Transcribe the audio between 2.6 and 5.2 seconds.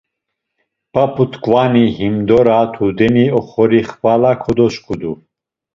tudeni oxori xvala kodosǩudu?